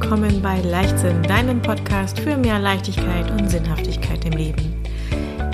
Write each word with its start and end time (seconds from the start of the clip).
willkommen 0.00 0.42
bei 0.42 0.60
Leichtsinn, 0.60 1.22
deinem 1.22 1.62
Podcast 1.62 2.18
für 2.18 2.36
mehr 2.36 2.58
Leichtigkeit 2.58 3.30
und 3.30 3.48
Sinnhaftigkeit 3.48 4.24
im 4.24 4.32
Leben. 4.32 4.82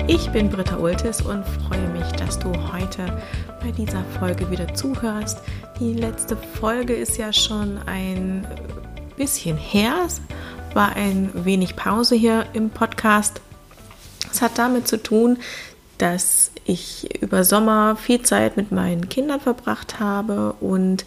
Ich 0.07 0.31
bin 0.31 0.49
Britta 0.49 0.77
Ultis 0.77 1.21
und 1.21 1.45
freue 1.45 1.87
mich, 1.89 2.11
dass 2.13 2.39
du 2.39 2.51
heute 2.73 3.21
bei 3.61 3.69
dieser 3.69 4.03
Folge 4.17 4.49
wieder 4.49 4.73
zuhörst. 4.73 5.43
Die 5.79 5.93
letzte 5.93 6.35
Folge 6.35 6.95
ist 6.95 7.19
ja 7.19 7.31
schon 7.31 7.77
ein 7.85 8.47
bisschen 9.15 9.57
her, 9.57 10.07
war 10.73 10.95
ein 10.95 11.29
wenig 11.45 11.75
Pause 11.75 12.15
hier 12.15 12.47
im 12.53 12.71
Podcast. 12.71 13.41
Es 14.31 14.41
hat 14.41 14.57
damit 14.57 14.87
zu 14.87 14.97
tun, 15.03 15.37
dass 15.99 16.49
ich 16.65 17.21
über 17.21 17.43
Sommer 17.43 17.95
viel 17.95 18.23
Zeit 18.23 18.57
mit 18.57 18.71
meinen 18.71 19.07
Kindern 19.07 19.39
verbracht 19.39 19.99
habe 19.99 20.53
und 20.53 21.05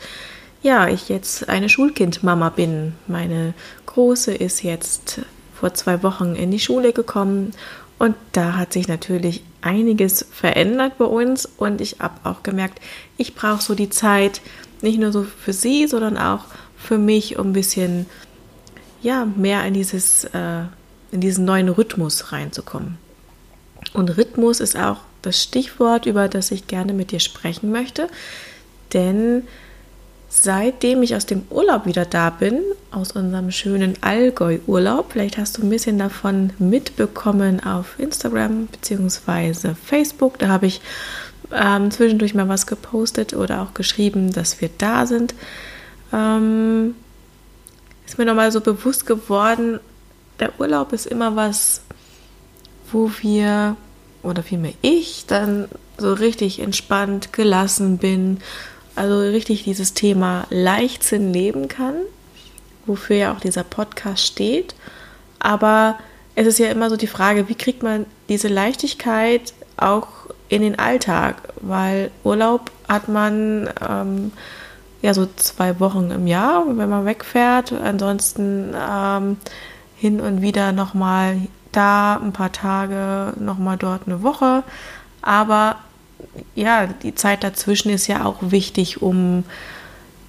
ja, 0.64 0.88
ich 0.88 1.10
jetzt 1.10 1.48
eine 1.50 1.68
Schulkindmama 1.68 2.48
bin. 2.48 2.94
Meine 3.06 3.52
Große 3.84 4.34
ist 4.34 4.62
jetzt 4.62 5.20
vor 5.54 5.74
zwei 5.74 6.02
Wochen 6.02 6.34
in 6.34 6.50
die 6.50 6.58
Schule 6.58 6.94
gekommen 6.94 7.52
und 7.98 8.16
da 8.32 8.56
hat 8.56 8.72
sich 8.72 8.88
natürlich 8.88 9.44
einiges 9.60 10.24
verändert 10.32 10.96
bei 10.96 11.04
uns 11.04 11.46
und 11.58 11.82
ich 11.82 11.96
habe 12.00 12.14
auch 12.24 12.42
gemerkt, 12.42 12.80
ich 13.18 13.34
brauche 13.34 13.62
so 13.62 13.74
die 13.74 13.90
Zeit, 13.90 14.40
nicht 14.80 14.98
nur 14.98 15.12
so 15.12 15.24
für 15.24 15.52
sie, 15.52 15.86
sondern 15.86 16.16
auch 16.16 16.46
für 16.78 16.96
mich, 16.96 17.38
um 17.38 17.48
ein 17.48 17.52
bisschen 17.52 18.06
ja, 19.02 19.26
mehr 19.26 19.66
in, 19.66 19.74
dieses, 19.74 20.24
äh, 20.24 20.62
in 21.12 21.20
diesen 21.20 21.44
neuen 21.44 21.68
Rhythmus 21.68 22.32
reinzukommen. 22.32 22.96
Und 23.92 24.16
Rhythmus 24.16 24.60
ist 24.60 24.78
auch 24.78 25.00
das 25.20 25.42
Stichwort, 25.42 26.06
über 26.06 26.28
das 26.28 26.50
ich 26.50 26.66
gerne 26.66 26.94
mit 26.94 27.10
dir 27.10 27.20
sprechen 27.20 27.70
möchte, 27.70 28.08
denn 28.94 29.42
seitdem 30.42 31.02
ich 31.02 31.14
aus 31.14 31.26
dem 31.26 31.42
Urlaub 31.48 31.86
wieder 31.86 32.04
da 32.04 32.30
bin, 32.30 32.60
aus 32.90 33.12
unserem 33.12 33.50
schönen 33.52 33.94
Allgäu-Urlaub, 34.00 35.12
vielleicht 35.12 35.38
hast 35.38 35.58
du 35.58 35.62
ein 35.62 35.70
bisschen 35.70 35.98
davon 35.98 36.50
mitbekommen 36.58 37.64
auf 37.64 37.98
Instagram 37.98 38.66
bzw. 38.66 39.74
Facebook, 39.74 40.38
da 40.38 40.48
habe 40.48 40.66
ich 40.66 40.80
ähm, 41.52 41.90
zwischendurch 41.90 42.34
mal 42.34 42.48
was 42.48 42.66
gepostet 42.66 43.34
oder 43.34 43.62
auch 43.62 43.74
geschrieben, 43.74 44.32
dass 44.32 44.60
wir 44.60 44.70
da 44.76 45.06
sind, 45.06 45.34
ähm, 46.12 46.96
ist 48.06 48.18
mir 48.18 48.24
nochmal 48.24 48.50
so 48.50 48.60
bewusst 48.60 49.06
geworden, 49.06 49.78
der 50.40 50.58
Urlaub 50.58 50.92
ist 50.92 51.06
immer 51.06 51.36
was, 51.36 51.82
wo 52.90 53.10
wir, 53.20 53.76
oder 54.22 54.42
vielmehr 54.42 54.74
ich, 54.82 55.26
dann 55.26 55.68
so 55.96 56.12
richtig 56.12 56.58
entspannt, 56.58 57.32
gelassen 57.32 57.98
bin, 57.98 58.38
also 58.96 59.18
richtig 59.18 59.64
dieses 59.64 59.94
Thema 59.94 60.46
Leichtsinn 60.50 61.32
leben 61.32 61.68
kann, 61.68 61.94
wofür 62.86 63.16
ja 63.16 63.32
auch 63.32 63.40
dieser 63.40 63.64
Podcast 63.64 64.24
steht. 64.24 64.74
Aber 65.38 65.98
es 66.34 66.46
ist 66.46 66.58
ja 66.58 66.68
immer 66.70 66.90
so 66.90 66.96
die 66.96 67.06
Frage, 67.06 67.48
wie 67.48 67.54
kriegt 67.54 67.82
man 67.82 68.06
diese 68.28 68.48
Leichtigkeit 68.48 69.52
auch 69.76 70.08
in 70.48 70.62
den 70.62 70.78
Alltag? 70.78 71.36
Weil 71.60 72.10
Urlaub 72.24 72.70
hat 72.88 73.08
man 73.08 73.68
ähm, 73.86 74.32
ja 75.02 75.14
so 75.14 75.28
zwei 75.36 75.80
Wochen 75.80 76.10
im 76.10 76.26
Jahr, 76.26 76.64
wenn 76.66 76.88
man 76.88 77.04
wegfährt. 77.04 77.72
Ansonsten 77.72 78.74
ähm, 78.74 79.36
hin 79.96 80.20
und 80.20 80.42
wieder 80.42 80.72
nochmal 80.72 81.36
da 81.72 82.16
ein 82.16 82.32
paar 82.32 82.52
Tage, 82.52 83.34
nochmal 83.38 83.76
dort 83.76 84.02
eine 84.06 84.22
Woche. 84.22 84.62
Aber 85.22 85.76
ja, 86.54 86.86
die 86.86 87.14
Zeit 87.14 87.44
dazwischen 87.44 87.90
ist 87.90 88.06
ja 88.06 88.24
auch 88.24 88.38
wichtig, 88.40 89.02
um 89.02 89.44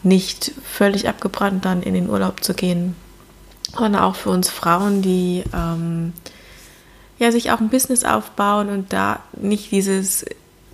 nicht 0.04 0.52
völlig 0.64 1.10
abgebrannt 1.10 1.66
dann 1.66 1.82
in 1.82 1.94
den 1.94 2.10
Urlaub 2.10 2.44
zu 2.44 2.54
gehen. 2.54 2.96
Und 3.78 3.96
auch 3.96 4.16
für 4.16 4.30
uns 4.30 4.50
Frauen, 4.50 5.02
die 5.02 5.44
ähm, 5.54 6.14
ja 7.20 7.32
sich 7.32 7.52
auch 7.52 7.60
ein 7.60 7.70
Business 7.70 8.04
aufbauen 8.04 8.70
und 8.70 8.94
da 8.94 9.20
nicht 9.34 9.72
dieses 9.72 10.26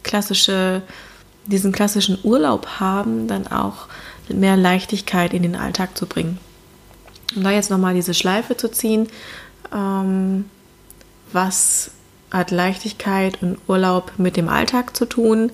klassische, 0.04 0.82
diesen 1.46 1.72
klassischen 1.72 2.20
Urlaub 2.24 2.80
haben, 2.80 3.28
dann 3.28 3.48
auch 3.48 3.88
mehr 4.30 4.58
Leichtigkeit 4.58 5.34
in 5.34 5.44
den 5.44 5.56
Alltag 5.56 5.98
zu 5.98 6.06
bringen. 6.06 6.38
Um 7.36 7.44
da 7.44 7.52
jetzt 7.52 7.70
nochmal 7.70 7.94
diese 7.94 8.14
Schleife 8.14 8.58
zu 8.58 8.70
ziehen, 8.70 9.08
ähm, 9.74 10.46
was 11.32 11.92
hat 12.31 12.52
Leichtigkeit 12.52 13.42
und 13.42 13.58
Urlaub 13.68 14.14
mit 14.18 14.38
dem 14.38 14.50
Alltag 14.50 14.96
zu 14.96 15.06
tun. 15.06 15.52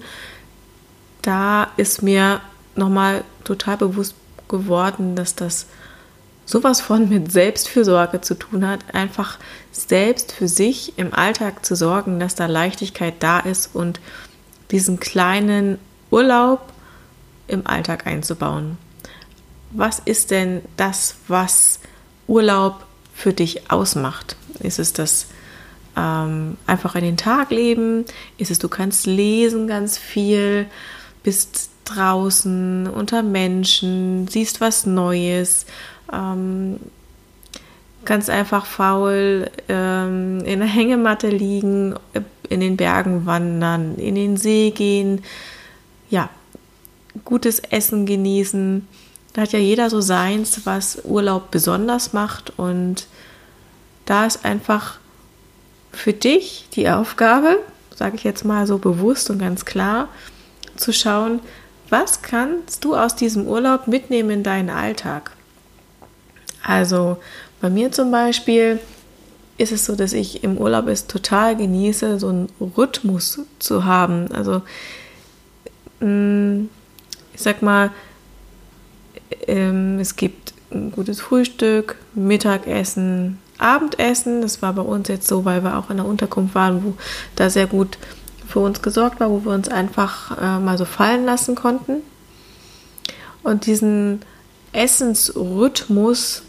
Da 1.22 1.70
ist 1.78 2.04
mir 2.04 2.40
nochmal 2.76 3.24
total 3.44 3.78
bewusst 3.78 4.16
geworden, 4.48 5.16
dass 5.16 5.36
das 5.36 5.66
sowas 6.46 6.80
von 6.80 7.10
mit 7.10 7.32
Selbstfürsorge 7.32 8.22
zu 8.22 8.36
tun 8.36 8.66
hat, 8.66 8.80
einfach 8.94 9.38
selbst 9.72 10.32
für 10.32 10.48
sich 10.48 10.98
im 10.98 11.14
Alltag 11.14 11.66
zu 11.66 11.76
sorgen, 11.76 12.20
dass 12.20 12.36
da 12.36 12.46
Leichtigkeit 12.46 13.16
da 13.20 13.40
ist 13.40 13.76
und 13.76 14.00
diesen 14.72 15.00
kleinen 15.00 15.78
Urlaub 16.10 16.62
im 17.48 17.68
Alltag 17.68 18.08
einzubauen. 18.08 18.78
Was 19.72 20.00
ist 20.00 20.32
denn 20.32 20.62
das, 20.78 21.16
was 21.28 21.80
Urlaub 22.28 22.86
für 23.14 23.34
dich 23.34 23.70
ausmacht? 23.70 24.38
Ist 24.60 24.80
es 24.80 24.94
das 24.94 25.28
ähm, 25.98 26.58
einfach 26.68 26.96
in 26.96 27.04
den 27.04 27.18
Tag 27.18 27.50
leben? 27.50 28.06
Ist 28.38 28.52
es, 28.52 28.60
du 28.60 28.70
kannst 28.70 29.06
lesen 29.06 29.68
ganz 29.68 29.98
viel, 29.98 30.68
bist 31.24 31.72
draußen 31.86 32.88
unter 32.88 33.24
Menschen, 33.24 34.28
siehst 34.28 34.62
was 34.62 34.86
Neues, 34.86 35.66
ähm, 36.14 36.80
kannst 38.06 38.30
einfach 38.30 38.66
faul 38.66 39.50
ähm, 39.68 40.42
in 40.46 40.60
der 40.60 40.68
Hängematte 40.68 41.30
liegen, 41.30 41.96
in 42.50 42.60
den 42.60 42.78
Bergen 42.78 43.26
wandern, 43.26 43.96
in 43.96 44.16
den 44.16 44.38
See 44.38 44.72
gehen, 44.72 45.24
ja, 46.10 46.30
gutes 47.26 47.60
Essen 47.60 48.06
genießen. 48.06 48.88
Da 49.34 49.42
hat 49.42 49.52
ja 49.52 49.60
jeder 49.60 49.90
so 49.90 50.02
seins, 50.02 50.66
was 50.66 51.02
Urlaub 51.04 51.52
besonders 51.52 52.14
macht 52.14 52.58
und 52.58 53.08
da 54.06 54.26
ist 54.26 54.46
einfach 54.46 55.00
für 55.92 56.14
dich 56.14 56.68
die 56.74 56.90
Aufgabe, 56.90 57.60
sage 57.96 58.16
ich 58.16 58.24
jetzt 58.24 58.46
mal 58.46 58.68
so 58.68 58.78
bewusst 58.78 59.30
und 59.30 59.40
ganz 59.40 59.66
klar, 59.66 60.10
zu 60.76 60.94
schauen, 60.94 61.40
was 61.90 62.22
kannst 62.22 62.84
du 62.84 62.96
aus 62.96 63.16
diesem 63.16 63.48
Urlaub 63.48 63.88
mitnehmen 63.88 64.30
in 64.30 64.44
deinen 64.44 64.70
Alltag? 64.70 65.32
Also 66.64 67.18
bei 67.62 67.70
mir 67.70 67.92
zum 67.92 68.12
Beispiel 68.12 68.80
ist 69.58 69.72
es 69.72 69.86
so, 69.86 69.96
dass 69.96 70.14
ich 70.14 70.44
im 70.44 70.58
Urlaub 70.58 70.88
es 70.88 71.08
total 71.08 71.56
genieße, 71.56 72.20
so 72.20 72.28
einen 72.28 72.50
Rhythmus 72.60 73.40
zu 73.60 73.86
haben. 73.86 74.32
Also 74.32 74.62
mm, 76.00 76.66
ich 77.34 77.42
sag 77.42 77.62
mal, 77.62 77.92
ähm, 79.48 80.00
es 80.00 80.16
gibt 80.16 80.54
ein 80.72 80.92
gutes 80.92 81.22
Frühstück, 81.22 81.96
Mittagessen, 82.14 83.40
Abendessen. 83.58 84.42
Das 84.42 84.62
war 84.62 84.74
bei 84.74 84.82
uns 84.82 85.08
jetzt 85.08 85.28
so, 85.28 85.46
weil 85.46 85.64
wir 85.64 85.78
auch 85.78 85.90
in 85.90 85.98
der 85.98 86.06
Unterkunft 86.06 86.56
waren, 86.56 86.84
wo 86.84 86.94
da 87.36 87.50
sehr 87.50 87.68
gut 87.68 87.98
für 88.48 88.60
uns 88.60 88.82
gesorgt 88.82 89.20
war, 89.20 89.30
wo 89.30 89.44
wir 89.46 89.52
uns 89.52 89.68
einfach 89.68 90.38
äh, 90.38 90.60
mal 90.60 90.78
so 90.78 90.86
fallen 90.86 91.26
lassen 91.26 91.56
konnten. 91.56 92.02
Und 93.44 93.66
diesen 93.66 94.22
Essensrhythmus 94.74 96.44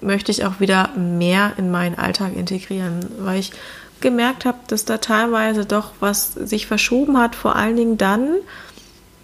möchte 0.00 0.32
ich 0.32 0.44
auch 0.44 0.60
wieder 0.60 0.90
mehr 0.96 1.52
in 1.56 1.70
meinen 1.70 1.98
Alltag 1.98 2.34
integrieren, 2.36 3.06
weil 3.18 3.40
ich 3.40 3.52
gemerkt 4.00 4.44
habe, 4.44 4.58
dass 4.66 4.84
da 4.84 4.98
teilweise 4.98 5.64
doch 5.64 5.92
was 6.00 6.32
sich 6.34 6.66
verschoben 6.66 7.18
hat, 7.18 7.34
vor 7.34 7.56
allen 7.56 7.76
Dingen 7.76 7.98
dann 7.98 8.36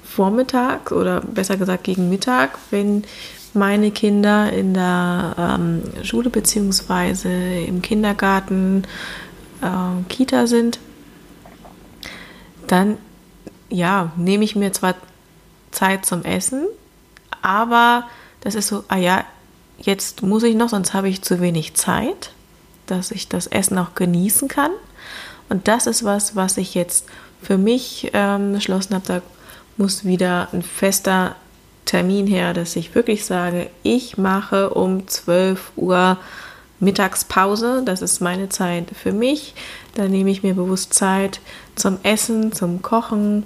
Vormittag 0.04 0.90
oder 0.92 1.20
besser 1.20 1.56
gesagt 1.56 1.84
gegen 1.84 2.08
Mittag, 2.08 2.58
wenn 2.70 3.04
meine 3.54 3.90
Kinder 3.90 4.52
in 4.52 4.74
der 4.74 5.34
ähm, 5.38 5.82
Schule 6.02 6.30
bzw. 6.30 7.64
im 7.64 7.82
Kindergarten, 7.82 8.84
äh, 9.62 10.02
Kita 10.08 10.46
sind, 10.46 10.78
dann 12.66 12.98
ja, 13.68 14.12
nehme 14.16 14.44
ich 14.44 14.56
mir 14.56 14.72
zwar 14.72 14.94
Zeit 15.70 16.06
zum 16.06 16.24
Essen, 16.24 16.66
aber 17.42 18.04
das 18.40 18.54
ist 18.54 18.68
so, 18.68 18.84
ah 18.88 18.96
ja, 18.96 19.24
jetzt 19.78 20.22
muss 20.22 20.42
ich 20.42 20.54
noch, 20.54 20.70
sonst 20.70 20.94
habe 20.94 21.08
ich 21.08 21.22
zu 21.22 21.40
wenig 21.40 21.74
Zeit, 21.74 22.32
dass 22.86 23.10
ich 23.10 23.28
das 23.28 23.46
Essen 23.46 23.78
auch 23.78 23.94
genießen 23.94 24.48
kann. 24.48 24.70
Und 25.48 25.68
das 25.68 25.86
ist 25.86 26.04
was, 26.04 26.36
was 26.36 26.56
ich 26.56 26.74
jetzt 26.74 27.06
für 27.42 27.58
mich 27.58 28.10
ähm, 28.12 28.52
beschlossen 28.52 28.94
habe, 28.94 29.06
da 29.06 29.22
muss 29.76 30.04
wieder 30.04 30.48
ein 30.52 30.62
fester 30.62 31.36
Termin 31.88 32.26
her, 32.26 32.52
dass 32.52 32.76
ich 32.76 32.94
wirklich 32.94 33.24
sage, 33.24 33.70
ich 33.82 34.18
mache 34.18 34.70
um 34.70 35.08
12 35.08 35.72
Uhr 35.76 36.18
Mittagspause. 36.80 37.82
Das 37.82 38.02
ist 38.02 38.20
meine 38.20 38.50
Zeit 38.50 38.90
für 38.92 39.12
mich. 39.12 39.54
Da 39.94 40.06
nehme 40.06 40.30
ich 40.30 40.42
mir 40.42 40.52
bewusst 40.52 40.92
Zeit 40.92 41.40
zum 41.76 41.98
Essen, 42.02 42.52
zum 42.52 42.82
Kochen 42.82 43.44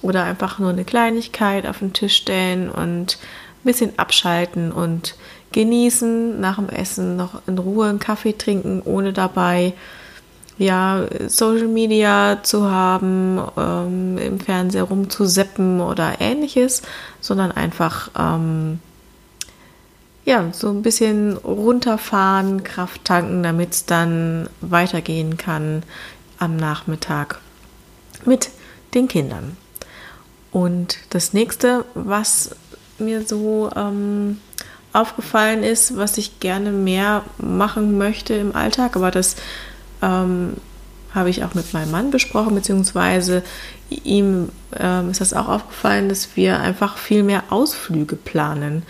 oder 0.00 0.24
einfach 0.24 0.58
nur 0.58 0.70
eine 0.70 0.86
Kleinigkeit 0.86 1.66
auf 1.66 1.80
den 1.80 1.92
Tisch 1.92 2.16
stellen 2.16 2.70
und 2.70 3.18
ein 3.18 3.64
bisschen 3.64 3.98
abschalten 3.98 4.72
und 4.72 5.14
genießen, 5.52 6.40
nach 6.40 6.56
dem 6.56 6.70
Essen 6.70 7.16
noch 7.16 7.42
in 7.46 7.58
Ruhe 7.58 7.88
einen 7.88 7.98
Kaffee 7.98 8.32
trinken, 8.32 8.80
ohne 8.86 9.12
dabei 9.12 9.74
ja, 10.62 11.06
Social 11.26 11.68
Media 11.68 12.38
zu 12.42 12.70
haben, 12.70 13.40
ähm, 13.56 14.18
im 14.18 14.40
Fernseher 14.40 14.84
rumzuseppen 14.84 15.80
oder 15.80 16.20
ähnliches, 16.20 16.82
sondern 17.20 17.52
einfach 17.52 18.10
ähm, 18.18 18.80
ja, 20.24 20.50
so 20.52 20.68
ein 20.70 20.82
bisschen 20.82 21.36
runterfahren, 21.36 22.62
Kraft 22.62 23.04
tanken, 23.04 23.42
damit 23.42 23.72
es 23.72 23.86
dann 23.86 24.48
weitergehen 24.60 25.36
kann 25.36 25.82
am 26.38 26.56
Nachmittag 26.56 27.40
mit 28.24 28.50
den 28.94 29.08
Kindern. 29.08 29.56
Und 30.52 30.98
das 31.10 31.32
nächste, 31.32 31.84
was 31.94 32.54
mir 32.98 33.26
so 33.26 33.70
ähm, 33.74 34.38
aufgefallen 34.92 35.62
ist, 35.62 35.96
was 35.96 36.18
ich 36.18 36.40
gerne 36.40 36.70
mehr 36.70 37.24
machen 37.38 37.96
möchte 37.98 38.34
im 38.34 38.54
Alltag, 38.54 38.96
aber 38.96 39.10
das 39.10 39.36
ähm, 40.02 40.56
habe 41.14 41.30
ich 41.30 41.44
auch 41.44 41.54
mit 41.54 41.72
meinem 41.72 41.90
Mann 41.90 42.10
besprochen, 42.10 42.54
beziehungsweise 42.54 43.42
ihm 43.90 44.48
ähm, 44.78 45.10
ist 45.10 45.20
das 45.20 45.34
auch 45.34 45.48
aufgefallen, 45.48 46.08
dass 46.08 46.36
wir 46.36 46.60
einfach 46.60 46.96
viel 46.96 47.22
mehr 47.22 47.44
Ausflüge 47.50 48.16
planen 48.16 48.82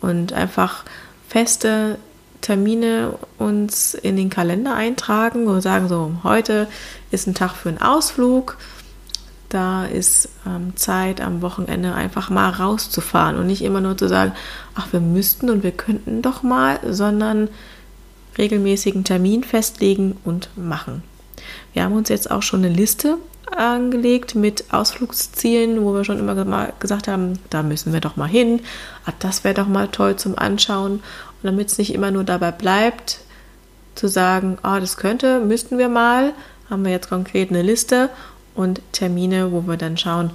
und 0.00 0.32
einfach 0.32 0.84
feste 1.28 1.98
Termine 2.42 3.14
uns 3.38 3.94
in 3.94 4.16
den 4.16 4.28
Kalender 4.28 4.74
eintragen 4.74 5.46
und 5.46 5.62
sagen 5.62 5.88
so, 5.88 6.12
heute 6.24 6.68
ist 7.10 7.26
ein 7.26 7.34
Tag 7.34 7.54
für 7.54 7.68
einen 7.68 7.80
Ausflug, 7.80 8.58
da 9.48 9.84
ist 9.84 10.28
ähm, 10.46 10.76
Zeit 10.76 11.20
am 11.20 11.42
Wochenende 11.42 11.94
einfach 11.94 12.30
mal 12.30 12.50
rauszufahren 12.50 13.36
und 13.36 13.46
nicht 13.46 13.62
immer 13.62 13.80
nur 13.80 13.96
zu 13.96 14.08
sagen, 14.08 14.32
ach, 14.74 14.92
wir 14.92 15.00
müssten 15.00 15.50
und 15.50 15.62
wir 15.62 15.72
könnten 15.72 16.22
doch 16.22 16.42
mal, 16.42 16.80
sondern 16.88 17.48
regelmäßigen 18.38 19.04
Termin 19.04 19.44
festlegen 19.44 20.16
und 20.24 20.50
machen. 20.56 21.02
Wir 21.72 21.84
haben 21.84 21.94
uns 21.94 22.08
jetzt 22.08 22.30
auch 22.30 22.42
schon 22.42 22.64
eine 22.64 22.74
Liste 22.74 23.18
angelegt 23.56 24.34
mit 24.34 24.72
Ausflugszielen, 24.72 25.82
wo 25.84 25.94
wir 25.94 26.04
schon 26.04 26.18
immer 26.18 26.72
gesagt 26.78 27.08
haben, 27.08 27.38
da 27.50 27.62
müssen 27.62 27.92
wir 27.92 28.00
doch 28.00 28.16
mal 28.16 28.28
hin, 28.28 28.60
ah, 29.04 29.12
das 29.18 29.44
wäre 29.44 29.54
doch 29.54 29.68
mal 29.68 29.88
toll 29.88 30.16
zum 30.16 30.38
Anschauen. 30.38 30.92
Und 30.94 31.02
damit 31.42 31.68
es 31.68 31.78
nicht 31.78 31.92
immer 31.94 32.10
nur 32.10 32.24
dabei 32.24 32.52
bleibt, 32.52 33.20
zu 33.94 34.08
sagen, 34.08 34.58
ah, 34.62 34.80
das 34.80 34.96
könnte, 34.96 35.40
müssten 35.40 35.78
wir 35.78 35.88
mal, 35.88 36.32
haben 36.70 36.84
wir 36.84 36.92
jetzt 36.92 37.10
konkret 37.10 37.50
eine 37.50 37.62
Liste 37.62 38.10
und 38.54 38.80
Termine, 38.92 39.52
wo 39.52 39.66
wir 39.66 39.76
dann 39.76 39.96
schauen, 39.96 40.30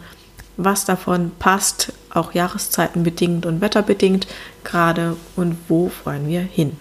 was 0.57 0.85
davon 0.85 1.31
passt, 1.37 1.93
auch 2.11 2.33
Jahreszeiten 2.33 3.03
bedingt 3.03 3.45
und 3.45 3.61
wetterbedingt 3.61 4.27
gerade 4.63 5.15
und 5.35 5.57
wo 5.67 5.91
wollen 6.03 6.27
wir 6.27 6.41
hin. 6.41 6.77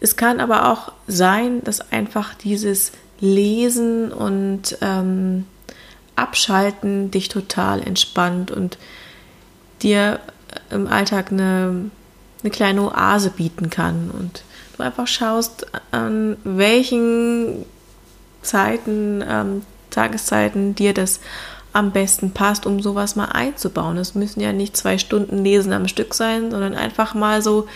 Es 0.00 0.16
kann 0.16 0.40
aber 0.40 0.70
auch 0.70 0.92
sein, 1.06 1.62
dass 1.64 1.92
einfach 1.92 2.34
dieses 2.34 2.92
Lesen 3.20 4.12
und 4.12 4.76
ähm, 4.80 5.46
Abschalten 6.16 7.10
dich 7.10 7.28
total 7.28 7.82
entspannt 7.82 8.50
und 8.50 8.78
dir 9.82 10.20
im 10.70 10.86
Alltag 10.86 11.30
eine, 11.30 11.90
eine 12.42 12.50
kleine 12.50 12.82
Oase 12.82 13.30
bieten 13.30 13.70
kann 13.70 14.10
und 14.10 14.42
du 14.76 14.82
einfach 14.82 15.06
schaust, 15.06 15.66
an 15.90 16.36
welchen 16.44 17.64
Zeiten, 18.42 19.22
ähm, 19.26 19.62
Tageszeiten 19.90 20.74
dir 20.74 20.92
das 20.92 21.20
am 21.72 21.90
besten 21.90 22.32
passt, 22.32 22.66
um 22.66 22.80
sowas 22.80 23.16
mal 23.16 23.26
einzubauen. 23.26 23.98
Es 23.98 24.14
müssen 24.14 24.40
ja 24.40 24.52
nicht 24.52 24.76
zwei 24.76 24.98
Stunden 24.98 25.44
Lesen 25.44 25.72
am 25.72 25.88
Stück 25.88 26.14
sein, 26.14 26.50
sondern 26.50 26.74
einfach 26.74 27.14
mal 27.14 27.42
so 27.42 27.66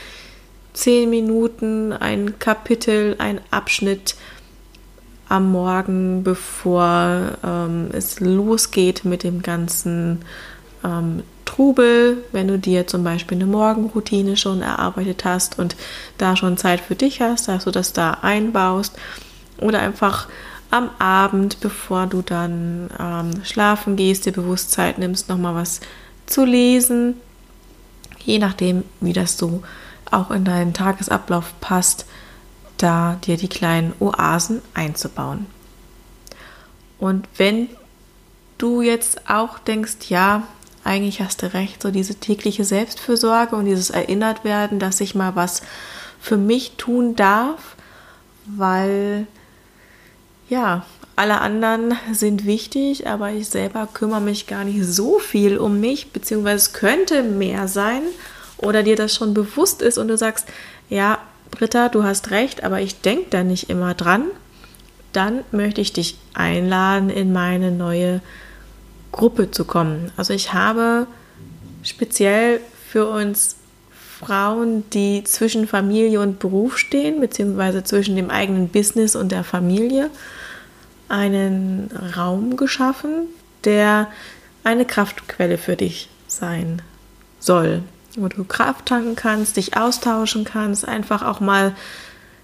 zehn 0.72 1.10
Minuten 1.10 1.92
ein 1.92 2.38
Kapitel, 2.38 3.16
ein 3.18 3.40
Abschnitt 3.50 4.16
am 5.28 5.52
Morgen, 5.52 6.24
bevor 6.24 7.38
ähm, 7.44 7.88
es 7.92 8.20
losgeht 8.20 9.04
mit 9.04 9.22
dem 9.22 9.42
ganzen 9.42 10.22
ähm, 10.84 11.22
Trubel, 11.44 12.24
wenn 12.32 12.48
du 12.48 12.58
dir 12.58 12.86
zum 12.86 13.04
Beispiel 13.04 13.38
eine 13.38 13.46
Morgenroutine 13.46 14.36
schon 14.36 14.62
erarbeitet 14.62 15.24
hast 15.24 15.58
und 15.58 15.76
da 16.18 16.36
schon 16.36 16.56
Zeit 16.56 16.80
für 16.80 16.94
dich 16.94 17.20
hast, 17.20 17.48
dass 17.48 17.64
du 17.64 17.70
das 17.70 17.92
da 17.92 18.18
einbaust 18.22 18.96
oder 19.58 19.80
einfach 19.80 20.28
am 20.70 20.90
Abend, 20.98 21.60
bevor 21.60 22.06
du 22.06 22.22
dann 22.22 22.90
ähm, 22.98 23.44
schlafen 23.44 23.96
gehst, 23.96 24.26
dir 24.26 24.32
Bewusstsein 24.32 24.94
nimmst, 24.98 25.28
nochmal 25.28 25.54
was 25.54 25.80
zu 26.26 26.44
lesen, 26.44 27.14
je 28.24 28.38
nachdem, 28.38 28.84
wie 29.00 29.12
das 29.12 29.36
so 29.36 29.62
auch 30.10 30.30
in 30.30 30.44
deinen 30.44 30.74
Tagesablauf 30.74 31.54
passt, 31.60 32.06
da 32.76 33.18
dir 33.24 33.36
die 33.36 33.48
kleinen 33.48 33.92
Oasen 34.00 34.62
einzubauen. 34.74 35.46
Und 36.98 37.28
wenn 37.36 37.68
du 38.58 38.82
jetzt 38.82 39.28
auch 39.28 39.58
denkst, 39.58 40.08
ja, 40.08 40.46
eigentlich 40.84 41.20
hast 41.20 41.42
du 41.42 41.52
recht, 41.52 41.82
so 41.82 41.90
diese 41.90 42.14
tägliche 42.14 42.64
Selbstfürsorge 42.64 43.56
und 43.56 43.66
dieses 43.66 43.90
Erinnert 43.90 44.44
werden, 44.44 44.78
dass 44.78 45.00
ich 45.00 45.14
mal 45.14 45.36
was 45.36 45.62
für 46.20 46.36
mich 46.36 46.72
tun 46.76 47.16
darf, 47.16 47.76
weil 48.46 49.26
ja, 50.48 50.84
alle 51.16 51.40
anderen 51.40 51.94
sind 52.12 52.46
wichtig, 52.46 53.06
aber 53.06 53.30
ich 53.30 53.48
selber 53.48 53.86
kümmere 53.92 54.20
mich 54.20 54.46
gar 54.46 54.64
nicht 54.64 54.84
so 54.84 55.18
viel 55.18 55.58
um 55.58 55.78
mich, 55.80 56.12
beziehungsweise 56.12 56.56
es 56.56 56.72
könnte 56.72 57.22
mehr 57.22 57.68
sein 57.68 58.02
oder 58.60 58.82
dir 58.82 58.96
das 58.96 59.14
schon 59.14 59.34
bewusst 59.34 59.82
ist 59.82 59.98
und 59.98 60.08
du 60.08 60.16
sagst, 60.16 60.46
ja, 60.88 61.18
Britta, 61.50 61.88
du 61.88 62.04
hast 62.04 62.30
recht, 62.30 62.62
aber 62.62 62.80
ich 62.80 63.00
denke 63.00 63.26
da 63.30 63.42
nicht 63.42 63.70
immer 63.70 63.94
dran, 63.94 64.24
dann 65.12 65.40
möchte 65.50 65.80
ich 65.80 65.92
dich 65.92 66.16
einladen, 66.34 67.10
in 67.10 67.32
meine 67.32 67.72
neue 67.72 68.20
Gruppe 69.12 69.50
zu 69.50 69.64
kommen. 69.64 70.12
Also 70.16 70.32
ich 70.32 70.52
habe 70.52 71.06
speziell 71.82 72.60
für 72.88 73.08
uns 73.08 73.56
Frauen, 74.20 74.84
die 74.90 75.24
zwischen 75.24 75.66
Familie 75.66 76.20
und 76.20 76.38
Beruf 76.38 76.78
stehen, 76.78 77.20
beziehungsweise 77.20 77.82
zwischen 77.82 78.16
dem 78.16 78.30
eigenen 78.30 78.68
Business 78.68 79.16
und 79.16 79.32
der 79.32 79.44
Familie, 79.44 80.10
einen 81.08 81.90
Raum 82.16 82.56
geschaffen, 82.56 83.26
der 83.64 84.08
eine 84.62 84.84
Kraftquelle 84.84 85.58
für 85.58 85.74
dich 85.74 86.08
sein 86.28 86.82
soll 87.40 87.82
wo 88.16 88.28
du 88.28 88.44
Kraft 88.44 88.86
tanken 88.86 89.16
kannst, 89.16 89.56
dich 89.56 89.76
austauschen 89.76 90.44
kannst, 90.44 90.86
einfach 90.86 91.22
auch 91.22 91.40
mal 91.40 91.74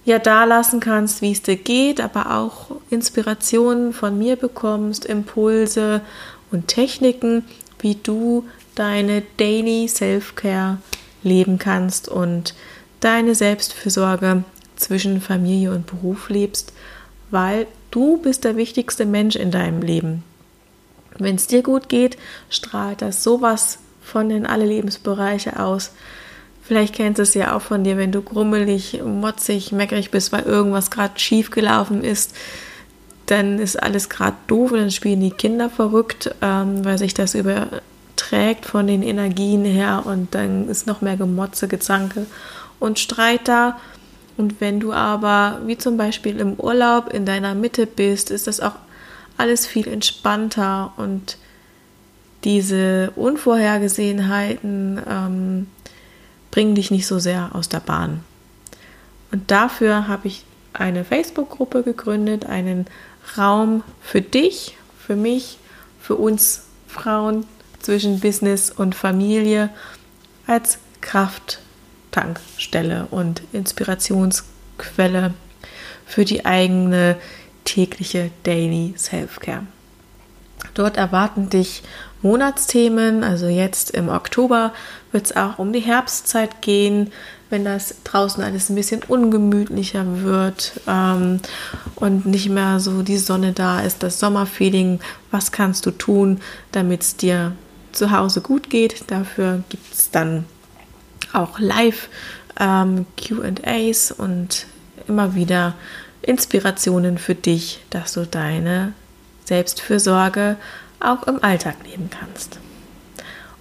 ja 0.04 0.18
da 0.18 0.44
lassen 0.44 0.80
kannst, 0.80 1.20
wie 1.20 1.32
es 1.32 1.42
dir 1.42 1.56
geht, 1.56 2.00
aber 2.00 2.36
auch 2.36 2.70
Inspirationen 2.90 3.92
von 3.92 4.16
mir 4.16 4.36
bekommst, 4.36 5.04
Impulse 5.04 6.00
und 6.50 6.68
Techniken, 6.68 7.44
wie 7.80 7.96
du 7.96 8.44
deine 8.76 9.22
Daily 9.36 9.88
Self-Care 9.88 10.78
leben 11.22 11.58
kannst 11.58 12.08
und 12.08 12.54
deine 13.00 13.34
Selbstfürsorge 13.34 14.44
zwischen 14.76 15.20
Familie 15.20 15.72
und 15.72 15.86
Beruf 15.86 16.28
lebst, 16.28 16.72
weil 17.30 17.66
du 17.90 18.18
bist 18.18 18.44
der 18.44 18.56
wichtigste 18.56 19.06
Mensch 19.06 19.36
in 19.36 19.50
deinem 19.50 19.82
Leben. 19.82 20.22
Wenn 21.18 21.34
es 21.36 21.46
dir 21.46 21.62
gut 21.62 21.88
geht, 21.88 22.16
strahlt 22.50 23.02
das 23.02 23.24
sowas 23.24 23.78
von 24.06 24.30
in 24.30 24.46
alle 24.46 24.64
Lebensbereiche 24.64 25.58
aus. 25.58 25.90
Vielleicht 26.62 26.94
kennst 26.94 27.18
du 27.18 27.22
es 27.22 27.34
ja 27.34 27.54
auch 27.54 27.62
von 27.62 27.84
dir, 27.84 27.96
wenn 27.96 28.12
du 28.12 28.22
grummelig, 28.22 29.00
motzig, 29.04 29.72
meckerig 29.72 30.10
bist, 30.10 30.32
weil 30.32 30.44
irgendwas 30.44 30.90
gerade 30.90 31.18
schief 31.18 31.50
gelaufen 31.50 32.02
ist, 32.02 32.34
dann 33.26 33.58
ist 33.58 33.82
alles 33.82 34.08
gerade 34.08 34.36
doof 34.46 34.72
und 34.72 34.78
dann 34.78 34.90
spielen 34.90 35.20
die 35.20 35.30
Kinder 35.30 35.68
verrückt, 35.68 36.34
ähm, 36.42 36.84
weil 36.84 36.98
sich 36.98 37.14
das 37.14 37.34
überträgt 37.34 38.66
von 38.66 38.86
den 38.86 39.02
Energien 39.02 39.64
her 39.64 40.02
und 40.04 40.34
dann 40.34 40.68
ist 40.68 40.86
noch 40.86 41.00
mehr 41.00 41.16
Gemotze, 41.16 41.66
Gezanke 41.66 42.26
und 42.78 42.98
Streit 42.98 43.48
da. 43.48 43.78
Und 44.36 44.60
wenn 44.60 44.80
du 44.80 44.92
aber, 44.92 45.60
wie 45.66 45.78
zum 45.78 45.96
Beispiel 45.96 46.38
im 46.38 46.54
Urlaub, 46.54 47.12
in 47.12 47.26
deiner 47.26 47.54
Mitte 47.54 47.86
bist, 47.86 48.30
ist 48.30 48.46
das 48.46 48.60
auch 48.60 48.74
alles 49.36 49.66
viel 49.66 49.88
entspannter 49.88 50.92
und 50.96 51.38
diese 52.46 53.10
Unvorhergesehenheiten 53.16 55.02
ähm, 55.04 55.66
bringen 56.52 56.76
dich 56.76 56.92
nicht 56.92 57.08
so 57.08 57.18
sehr 57.18 57.50
aus 57.54 57.68
der 57.68 57.80
Bahn. 57.80 58.22
Und 59.32 59.50
dafür 59.50 60.06
habe 60.06 60.28
ich 60.28 60.44
eine 60.72 61.04
Facebook-Gruppe 61.04 61.82
gegründet, 61.82 62.46
einen 62.46 62.86
Raum 63.36 63.82
für 64.00 64.22
dich, 64.22 64.76
für 64.96 65.16
mich, 65.16 65.58
für 66.00 66.14
uns 66.14 66.66
Frauen 66.86 67.44
zwischen 67.80 68.20
Business 68.20 68.70
und 68.70 68.94
Familie 68.94 69.70
als 70.46 70.78
Krafttankstelle 71.00 73.08
und 73.10 73.42
Inspirationsquelle 73.52 75.34
für 76.06 76.24
die 76.24 76.46
eigene 76.46 77.16
tägliche 77.64 78.30
Daily 78.44 78.94
Self-Care. 78.96 79.66
Dort 80.76 80.98
erwarten 80.98 81.48
dich 81.48 81.82
Monatsthemen. 82.20 83.24
Also 83.24 83.46
jetzt 83.46 83.90
im 83.90 84.10
Oktober 84.10 84.74
wird 85.10 85.26
es 85.26 85.36
auch 85.36 85.58
um 85.58 85.72
die 85.72 85.80
Herbstzeit 85.80 86.60
gehen, 86.60 87.12
wenn 87.48 87.64
das 87.64 87.94
draußen 88.04 88.44
alles 88.44 88.68
ein 88.68 88.74
bisschen 88.74 89.02
ungemütlicher 89.02 90.04
wird 90.22 90.72
ähm, 90.86 91.40
und 91.94 92.26
nicht 92.26 92.50
mehr 92.50 92.78
so 92.78 93.02
die 93.02 93.16
Sonne 93.16 93.52
da 93.52 93.80
ist, 93.80 94.02
das 94.02 94.20
Sommerfeeling. 94.20 95.00
Was 95.30 95.50
kannst 95.50 95.86
du 95.86 95.92
tun, 95.92 96.40
damit 96.72 97.02
es 97.02 97.16
dir 97.16 97.52
zu 97.92 98.10
Hause 98.10 98.42
gut 98.42 98.68
geht? 98.68 99.04
Dafür 99.06 99.62
gibt 99.70 99.94
es 99.94 100.10
dann 100.10 100.44
auch 101.32 101.58
live 101.58 102.10
ähm, 102.60 103.06
QAs 103.16 104.12
und 104.12 104.66
immer 105.08 105.34
wieder 105.34 105.74
Inspirationen 106.20 107.16
für 107.16 107.34
dich, 107.34 107.80
dass 107.88 108.12
du 108.12 108.26
deine 108.26 108.92
Selbstfürsorge 109.46 110.56
auch 111.00 111.22
im 111.24 111.42
Alltag 111.42 111.76
leben 111.84 112.10
kannst. 112.10 112.58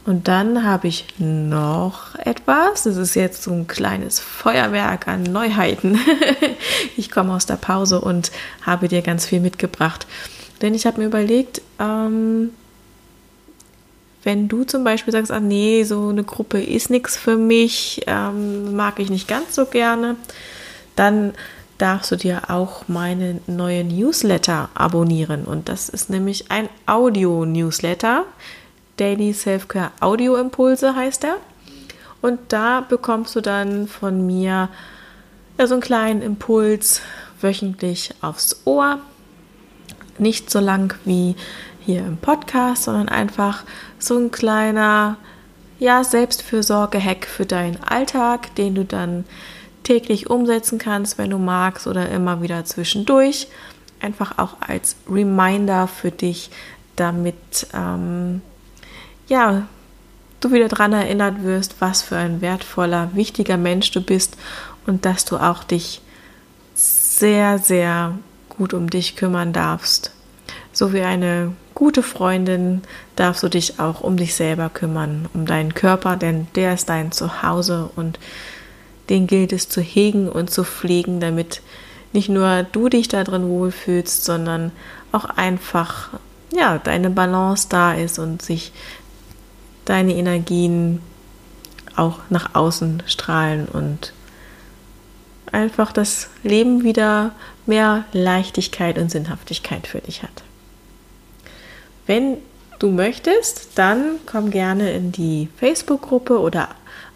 Und 0.05 0.27
dann 0.27 0.63
habe 0.63 0.87
ich 0.87 1.07
noch 1.17 2.13
etwas. 2.15 2.83
Das 2.83 2.95
ist 2.95 3.15
jetzt 3.15 3.41
so 3.41 3.51
ein 3.51 3.65
kleines 3.65 4.19
Feuerwerk 4.19 5.07
an 5.07 5.23
Neuheiten. 5.23 5.99
ich 6.97 7.09
komme 7.09 7.33
aus 7.33 7.47
der 7.47 7.55
Pause 7.55 7.99
und 7.99 8.31
habe 8.61 8.87
dir 8.87 9.01
ganz 9.01 9.25
viel 9.25 9.39
mitgebracht. 9.39 10.05
Denn 10.61 10.75
ich 10.75 10.85
habe 10.85 11.01
mir 11.01 11.07
überlegt, 11.07 11.61
ähm, 11.79 12.51
wenn 14.23 14.47
du 14.47 14.63
zum 14.63 14.83
Beispiel 14.83 15.11
sagst, 15.11 15.31
ah 15.31 15.39
nee, 15.39 15.83
so 15.83 16.09
eine 16.09 16.23
Gruppe 16.23 16.61
ist 16.61 16.89
nichts 16.89 17.17
für 17.17 17.37
mich, 17.37 18.01
ähm, 18.05 18.75
mag 18.75 18.99
ich 18.99 19.09
nicht 19.09 19.27
ganz 19.27 19.55
so 19.55 19.65
gerne, 19.65 20.15
dann 20.95 21.33
darfst 21.77 22.11
du 22.11 22.15
dir 22.15 22.49
auch 22.49 22.87
meine 22.87 23.41
neue 23.47 23.83
Newsletter 23.83 24.69
abonnieren. 24.73 25.45
Und 25.45 25.69
das 25.69 25.89
ist 25.89 26.09
nämlich 26.09 26.51
ein 26.51 26.69
Audio-Newsletter. 26.85 28.25
Daily 28.97 29.33
Self-Care 29.33 29.91
Audio 29.99 30.35
Impulse 30.35 30.95
heißt 30.95 31.25
er. 31.25 31.37
Und 32.21 32.39
da 32.49 32.81
bekommst 32.81 33.35
du 33.35 33.41
dann 33.41 33.87
von 33.87 34.25
mir 34.25 34.69
ja, 35.57 35.67
so 35.67 35.75
einen 35.75 35.81
kleinen 35.81 36.21
Impuls 36.21 37.01
wöchentlich 37.41 38.13
aufs 38.21 38.61
Ohr. 38.65 38.99
Nicht 40.17 40.49
so 40.49 40.59
lang 40.59 40.95
wie 41.03 41.35
hier 41.81 41.99
im 41.99 42.17
Podcast, 42.17 42.83
sondern 42.83 43.09
einfach 43.09 43.63
so 43.99 44.17
ein 44.17 44.31
kleiner 44.31 45.17
ja, 45.77 46.03
Selbstfürsorge-Hack 46.03 47.25
für 47.27 47.45
deinen 47.45 47.83
Alltag, 47.83 48.55
den 48.55 48.75
du 48.75 48.85
dann 48.85 49.25
täglich 49.85 50.29
umsetzen 50.29 50.77
kannst, 50.79 51.17
wenn 51.17 51.29
du 51.29 51.37
magst 51.37 51.87
oder 51.87 52.09
immer 52.09 52.41
wieder 52.41 52.65
zwischendurch. 52.65 53.47
Einfach 54.01 54.37
auch 54.37 54.57
als 54.59 54.97
Reminder 55.09 55.87
für 55.87 56.11
dich, 56.11 56.49
damit 56.97 57.67
ähm, 57.73 58.41
ja, 59.27 59.67
du 60.41 60.51
wieder 60.51 60.67
daran 60.67 60.91
erinnert 60.91 61.43
wirst, 61.43 61.75
was 61.79 62.01
für 62.01 62.17
ein 62.17 62.41
wertvoller, 62.41 63.11
wichtiger 63.13 63.57
Mensch 63.57 63.91
du 63.91 64.01
bist 64.01 64.37
und 64.85 65.05
dass 65.05 65.23
du 65.25 65.37
auch 65.37 65.63
dich 65.63 66.01
sehr, 66.73 67.59
sehr 67.59 68.17
gut 68.49 68.73
um 68.73 68.89
dich 68.89 69.15
kümmern 69.15 69.53
darfst. 69.53 70.11
So 70.71 70.93
wie 70.93 71.01
eine 71.01 71.53
gute 71.73 72.03
Freundin 72.03 72.81
darfst 73.15 73.43
du 73.43 73.49
dich 73.49 73.79
auch 73.79 74.01
um 74.01 74.17
dich 74.17 74.35
selber 74.35 74.69
kümmern, 74.69 75.29
um 75.33 75.45
deinen 75.45 75.73
Körper, 75.73 76.17
denn 76.17 76.47
der 76.55 76.73
ist 76.73 76.89
dein 76.89 77.11
Zuhause 77.11 77.89
und 77.95 78.19
den 79.09 79.27
gilt 79.27 79.53
es 79.53 79.69
zu 79.69 79.81
hegen 79.81 80.29
und 80.29 80.49
zu 80.49 80.63
pflegen, 80.63 81.19
damit 81.19 81.61
nicht 82.13 82.29
nur 82.29 82.63
du 82.63 82.89
dich 82.89 83.07
da 83.07 83.23
drin 83.23 83.49
wohlfühlst, 83.49 84.23
sondern 84.23 84.71
auch 85.11 85.25
einfach 85.25 86.09
ja, 86.51 86.77
deine 86.77 87.09
Balance 87.09 87.67
da 87.69 87.93
ist 87.93 88.19
und 88.19 88.41
sich 88.41 88.71
deine 89.85 90.15
Energien 90.15 91.01
auch 91.95 92.19
nach 92.29 92.55
außen 92.55 93.03
strahlen 93.05 93.67
und 93.67 94.13
einfach 95.51 95.91
das 95.91 96.29
Leben 96.43 96.83
wieder 96.83 97.31
mehr 97.65 98.05
Leichtigkeit 98.11 98.97
und 98.97 99.09
Sinnhaftigkeit 99.11 99.87
für 99.87 99.99
dich 99.99 100.23
hat. 100.23 100.43
Wenn 102.05 102.37
du 102.79 102.91
möchtest, 102.91 103.69
dann 103.75 104.19
komm 104.25 104.51
gerne 104.51 104.91
in 104.91 105.11
die 105.11 105.49
Facebook-Gruppe 105.57 106.39
oder 106.39 106.69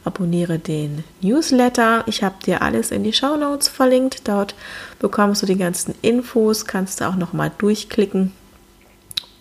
abonniere 0.04 0.60
den 0.60 1.04
Newsletter. 1.22 2.04
Ich 2.08 2.24
habe 2.24 2.36
dir 2.46 2.62
alles 2.62 2.92
in 2.92 3.04
die 3.04 3.14
Show 3.14 3.36
Notes 3.36 3.68
verlinkt. 3.68 4.28
Dort 4.28 4.56
bekommst 5.00 5.42
du 5.42 5.46
die 5.46 5.58
ganzen 5.58 5.94
Infos, 6.02 6.66
kannst 6.66 7.02
du 7.02 7.08
auch 7.08 7.16
noch 7.16 7.34
mal 7.34 7.52
durchklicken. 7.58 8.32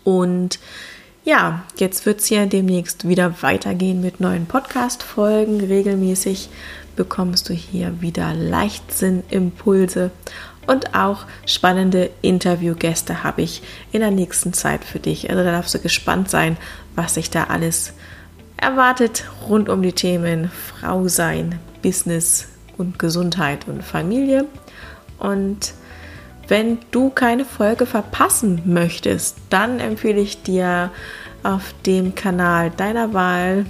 Und 0.04 0.58
ja, 1.24 1.64
jetzt 1.76 2.06
wird 2.06 2.20
es 2.20 2.26
hier 2.26 2.46
demnächst 2.46 3.06
wieder 3.06 3.42
weitergehen 3.42 4.00
mit 4.00 4.20
neuen 4.20 4.46
Podcast-Folgen. 4.46 5.60
Regelmäßig 5.60 6.48
bekommst 6.96 7.48
du 7.48 7.54
hier 7.54 8.00
wieder 8.00 8.34
Leichtsinn-Impulse 8.34 10.10
und 10.68 10.94
auch 10.94 11.24
spannende 11.46 12.10
Interviewgäste 12.20 13.24
habe 13.24 13.40
ich 13.42 13.62
in 13.90 14.00
der 14.00 14.10
nächsten 14.10 14.52
Zeit 14.52 14.84
für 14.84 14.98
dich. 14.98 15.30
Also 15.30 15.42
da 15.42 15.50
darfst 15.50 15.74
du 15.74 15.78
gespannt 15.78 16.28
sein, 16.28 16.58
was 16.94 17.14
sich 17.14 17.30
da 17.30 17.44
alles 17.44 17.94
erwartet 18.58 19.24
rund 19.48 19.70
um 19.70 19.80
die 19.82 19.92
Themen 19.92 20.50
Frau 20.50 21.08
sein, 21.08 21.58
Business 21.82 22.48
und 22.76 22.98
Gesundheit 22.98 23.66
und 23.66 23.82
Familie. 23.82 24.44
Und 25.18 25.72
wenn 26.48 26.78
du 26.90 27.08
keine 27.08 27.46
Folge 27.46 27.86
verpassen 27.86 28.60
möchtest, 28.66 29.38
dann 29.48 29.80
empfehle 29.80 30.20
ich 30.20 30.42
dir 30.42 30.90
auf 31.44 31.74
dem 31.86 32.14
Kanal 32.14 32.70
deiner 32.76 33.14
Wahl 33.14 33.64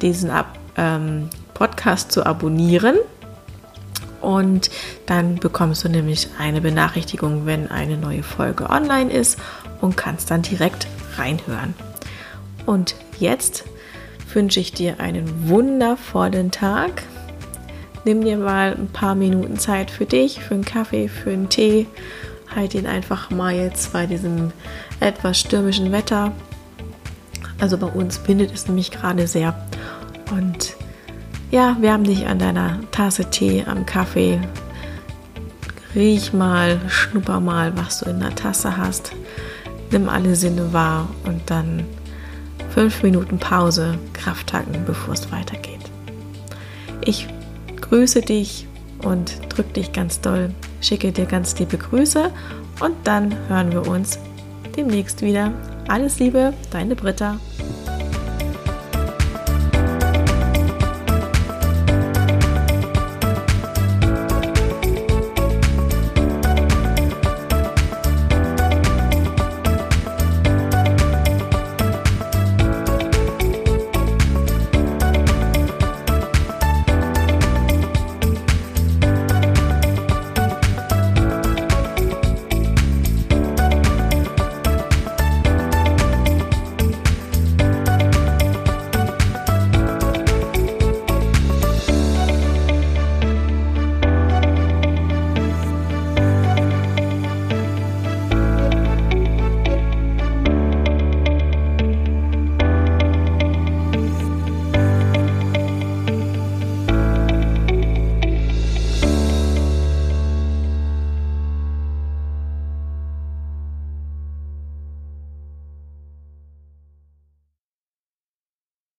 diesen 0.00 0.30
ähm, 0.76 1.30
Podcast 1.54 2.12
zu 2.12 2.24
abonnieren. 2.24 2.96
Und 4.22 4.70
dann 5.06 5.36
bekommst 5.36 5.84
du 5.84 5.88
nämlich 5.88 6.28
eine 6.38 6.60
Benachrichtigung, 6.60 7.44
wenn 7.44 7.70
eine 7.70 7.96
neue 7.96 8.22
Folge 8.22 8.70
online 8.70 9.12
ist 9.12 9.38
und 9.80 9.96
kannst 9.96 10.30
dann 10.30 10.42
direkt 10.42 10.86
reinhören. 11.16 11.74
Und 12.64 12.94
jetzt 13.18 13.64
wünsche 14.32 14.60
ich 14.60 14.72
dir 14.72 15.00
einen 15.00 15.48
wundervollen 15.48 16.50
Tag. 16.50 17.02
Nimm 18.04 18.22
dir 18.22 18.36
mal 18.36 18.74
ein 18.74 18.88
paar 18.88 19.14
Minuten 19.14 19.58
Zeit 19.58 19.90
für 19.90 20.06
dich, 20.06 20.40
für 20.40 20.54
einen 20.54 20.64
Kaffee, 20.64 21.08
für 21.08 21.30
einen 21.30 21.48
Tee. 21.48 21.86
Halt 22.54 22.74
ihn 22.74 22.86
einfach 22.86 23.30
mal 23.30 23.54
jetzt 23.54 23.92
bei 23.92 24.06
diesem 24.06 24.52
etwas 25.00 25.40
stürmischen 25.40 25.90
Wetter. 25.92 26.32
Also 27.60 27.78
bei 27.78 27.86
uns 27.86 28.18
bindet 28.18 28.52
es 28.52 28.66
nämlich 28.66 28.90
gerade 28.90 29.26
sehr. 29.26 29.54
Und 30.30 30.74
ja, 31.52 31.76
wärm 31.80 32.02
dich 32.02 32.26
an 32.26 32.38
deiner 32.38 32.80
Tasse 32.90 33.26
Tee, 33.30 33.62
am 33.64 33.86
Kaffee. 33.86 34.40
Riech 35.94 36.32
mal, 36.32 36.80
schnupper 36.88 37.40
mal, 37.40 37.76
was 37.76 38.00
du 38.00 38.10
in 38.10 38.20
der 38.20 38.34
Tasse 38.34 38.78
hast. 38.78 39.12
Nimm 39.90 40.08
alle 40.08 40.34
Sinne 40.34 40.72
wahr 40.72 41.10
und 41.24 41.42
dann 41.50 41.84
fünf 42.70 43.02
Minuten 43.02 43.38
Pause, 43.38 43.98
Kraft 44.14 44.46
tanken, 44.48 44.84
bevor 44.86 45.12
es 45.12 45.30
weitergeht. 45.30 45.82
Ich 47.04 47.28
grüße 47.82 48.22
dich 48.22 48.66
und 49.04 49.38
drücke 49.50 49.74
dich 49.74 49.92
ganz 49.92 50.22
doll, 50.22 50.54
schicke 50.80 51.12
dir 51.12 51.26
ganz 51.26 51.58
liebe 51.58 51.76
Grüße 51.76 52.30
und 52.80 52.94
dann 53.04 53.36
hören 53.48 53.72
wir 53.72 53.86
uns 53.86 54.18
demnächst 54.74 55.20
wieder. 55.20 55.52
Alles 55.86 56.18
Liebe, 56.18 56.54
deine 56.70 56.96
Britta. 56.96 57.38